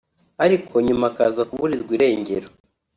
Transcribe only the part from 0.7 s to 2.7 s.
nyuma akaza kuburirwa irengero